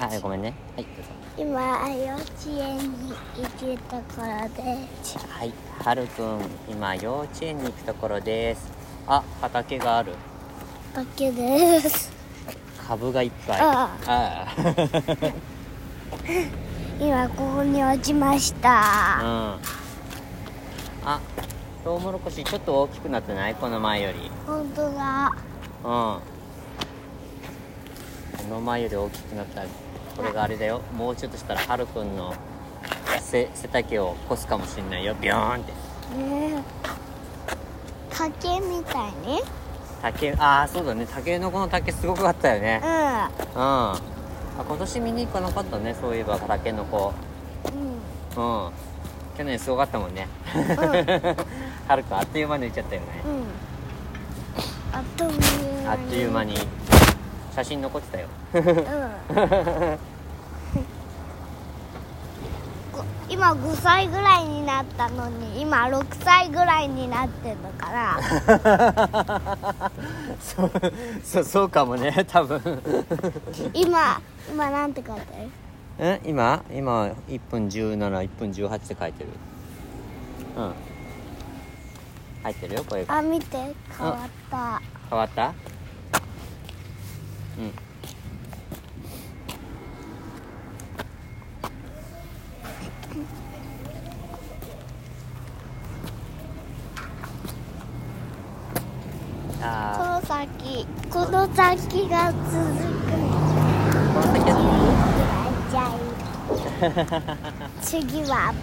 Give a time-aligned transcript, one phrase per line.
[0.00, 0.54] はいごめんね。
[0.76, 1.10] はいどうぞ。
[1.36, 5.18] 今幼稚園に行くところです。
[5.18, 8.70] はいはるくん今幼稚園に行くところです。
[9.06, 10.12] あ畑がある。
[10.94, 12.10] だけです。
[12.88, 13.60] 株がいっぱい。
[13.60, 14.46] ああ。
[16.98, 19.56] 今ここに落ちましあ
[21.02, 21.14] うたん。
[21.14, 21.20] あ
[21.84, 23.54] トウモロコシちょっと大きくなってない？
[23.54, 24.30] この前より。
[24.46, 25.32] 本当だ。
[25.84, 25.90] うん。
[25.90, 26.20] こ
[28.48, 29.62] の前より大きくなった
[30.20, 30.82] これがあれだよ。
[30.94, 32.34] もうちょっとしたらはるくんの
[33.20, 35.16] 背背丈を越すかもしんないよ。
[35.18, 35.72] ビョーンって。
[36.18, 36.62] ね
[38.10, 39.40] 竹みたいに
[40.02, 41.06] 竹ああそうだね。
[41.06, 42.82] 竹のこの竹すごかったよね。
[42.84, 42.92] ううん。
[43.62, 44.00] あ
[44.58, 45.96] 今年見に行かなかったね。
[45.98, 46.98] そういえば竹の子。
[46.98, 47.12] ん
[48.36, 48.66] うん。
[48.66, 48.72] うん。
[49.38, 50.28] 去年すごかったもんね。
[51.88, 53.06] はるくん あっという間に浮いちゃったよね。
[53.24, 54.98] うん。
[54.98, 55.88] あっという間に。
[55.88, 56.54] あっという間に。
[57.54, 58.28] 写真残ってたよ。
[58.54, 58.62] うん
[62.92, 68.18] こ今5歳ぐらいになったのに今6歳ぐらいになってんのかな。
[70.42, 70.70] そう
[71.22, 72.60] そうそうかもね多分。
[73.72, 75.50] 今今なんて書いてある？
[75.98, 76.20] え？
[76.24, 76.64] 今？
[76.72, 79.28] 今1分171分18って書いてる。
[80.56, 80.72] うん。
[82.42, 83.56] 入ってるよこれあ見て。
[83.96, 84.82] 変わった。
[85.08, 85.52] 変わった？
[87.58, 87.72] うん
[99.52, 100.86] こあの先。
[101.10, 102.48] この先が続
[103.04, 103.12] く。
[107.82, 108.54] 次は。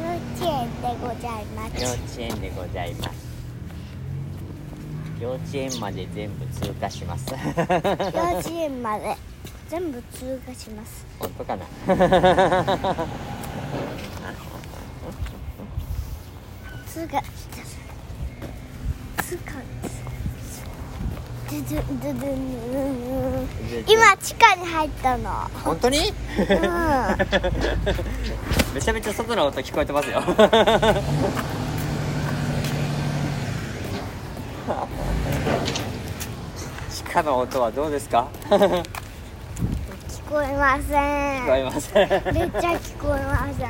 [0.00, 1.82] 幼稚園でございます。
[1.82, 3.12] 幼稚園でございます。
[5.20, 7.30] 幼稚園まで全部通過します。
[7.30, 9.16] 幼稚園まで。
[9.68, 11.06] 全部通過します。
[11.18, 11.64] 本当かな？
[16.88, 17.22] 通過
[19.30, 19.52] 通過
[21.48, 22.26] ドドドド
[23.86, 25.30] 今地下に入ったの
[25.62, 26.04] 本当にうん
[28.74, 30.20] めちゃめちゃ外の音聞こえてますよ
[36.90, 38.58] 地下の音はどうですか聞
[40.28, 43.68] こえませんこえませんめっちゃ聞こえません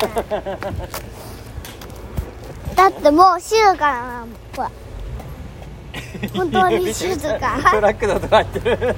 [2.75, 4.71] だってもう静かなのほら
[6.33, 8.95] 本当に静トかラックの音が入ってる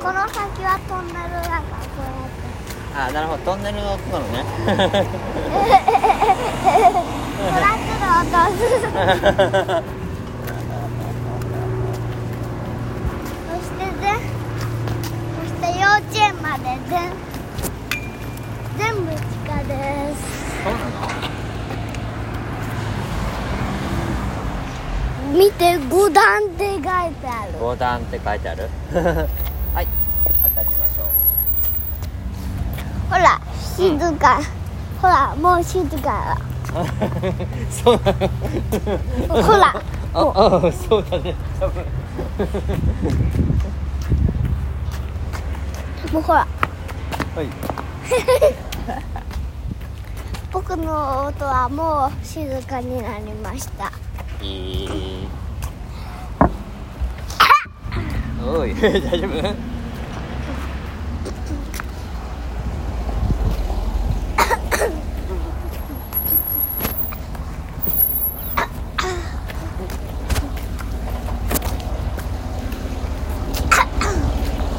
[0.00, 1.66] この先はトンネルだからこ
[2.92, 3.44] あなるほど。
[3.44, 4.44] トンネルの音なのね。
[4.66, 5.06] うやって
[7.38, 8.34] トラックの音。
[8.50, 8.62] そ
[13.62, 14.02] してね
[15.38, 16.92] そして幼稚園まで全
[18.76, 19.16] 全部地
[19.46, 19.72] 下で
[20.16, 20.18] す。
[20.64, 21.29] そうなの？
[25.30, 26.88] 見て五段って書いて
[27.28, 27.52] ある。
[27.60, 28.68] 五段って書いてある？
[29.74, 29.86] はい。
[30.42, 31.06] 渡りましょう。
[33.10, 34.40] ほら静か、
[35.00, 36.36] ほらもう静か
[37.70, 39.42] そうなの。
[39.42, 39.74] ほら。
[40.12, 40.16] あ
[40.66, 41.34] あそうだね。
[41.60, 41.84] 多分。
[46.12, 46.38] もうほら。
[46.40, 46.46] は
[47.42, 47.46] い。
[50.52, 53.92] 僕の音はもう静かになりました。
[54.42, 55.19] いい
[58.42, 58.74] おい。
[58.80, 59.54] 大丈夫？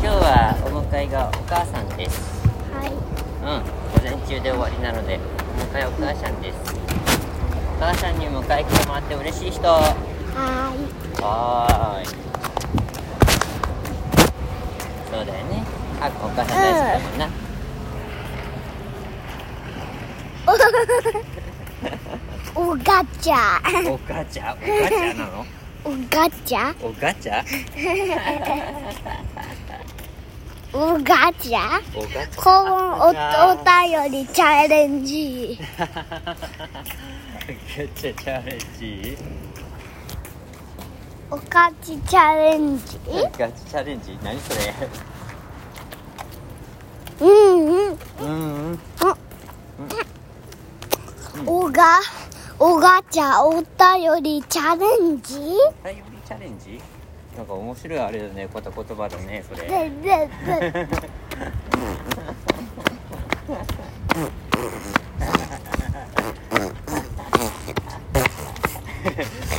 [0.01, 2.41] 今日はお迎えがお母さんです。
[2.73, 2.89] はい。
[2.89, 3.63] うん。
[3.93, 5.19] 午前中で終わりなので
[5.71, 6.57] お迎えお母さんです。
[7.77, 9.67] お母さんに迎え来てもらって嬉しい人。
[9.67, 9.95] は
[11.21, 12.07] はーい
[15.11, 15.63] そうだよね
[16.03, 17.29] あお母さん大好きだもんな、
[22.55, 23.35] おガチャ
[23.87, 25.45] おガチャおガチャなの？
[25.83, 27.43] おガチャおガチャ
[30.73, 32.49] おガチャおガチャ
[32.97, 35.59] おお便りチャレンジ。
[35.59, 37.55] ガ
[37.95, 39.17] チャチャレンジ？
[41.29, 42.99] おかちチャレンジ？
[43.37, 44.17] ガチチャレンジ？
[44.23, 44.73] 何それ
[47.21, 48.79] うんうんうんうん
[51.45, 51.99] おが
[52.59, 55.35] おがちゃおたよりチャレンジ？
[55.83, 56.81] 頼りチャレンジ？
[57.35, 58.49] なんか面白いあれだね。
[58.53, 59.61] こた言葉だねそれ。
[59.67, 60.29] ででで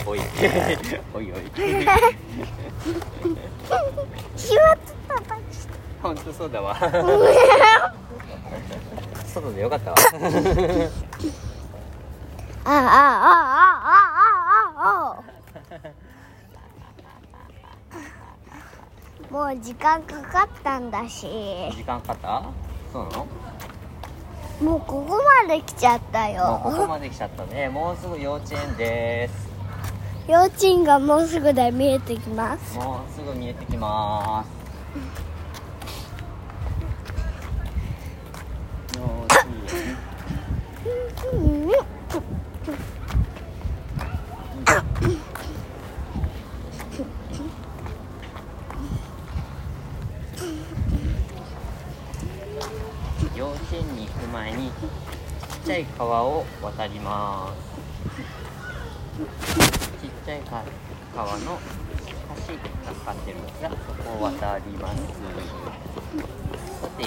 [0.06, 0.28] おいおい。
[1.14, 1.28] おい
[4.36, 4.78] しまっ
[5.08, 5.38] たた
[6.02, 6.76] 本当そうだわ。
[9.32, 9.96] 外でよかったわ
[12.64, 14.22] ああああ
[14.78, 15.22] あああ
[19.32, 21.26] もう時間かかったんだし
[21.74, 22.42] 時間かかった
[22.92, 23.26] そうなの
[24.62, 29.48] もうここまで来ちゃったよもうここまで来ちゃったねもうすぐ幼稚園です
[30.28, 34.48] 幼稚園がもうすぐで見えてきますもうすぐ見えてきます
[38.96, 39.46] 幼稚
[41.34, 41.91] 園
[55.72, 57.72] ちゃい川を渡ります。
[60.02, 60.40] ちっちゃい
[61.16, 61.58] 川の
[62.46, 64.98] 橋がかかってるんですがそこを渡ります。
[66.82, 67.04] さて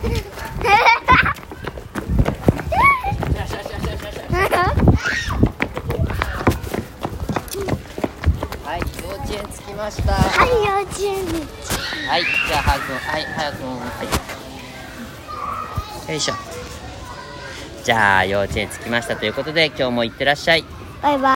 [8.66, 10.14] はい、幼稚園着きました。
[10.14, 10.56] はい幼
[10.86, 11.48] 稚園に
[12.08, 13.86] はい、じゃあ、はやくん、はい、はやくん、は
[16.08, 16.12] い。
[16.12, 16.34] よいしょ。
[17.84, 20.66] じゃあ、幼稚園着きましたということで、今日も行ってらっしゃい。
[21.02, 21.32] バイバイ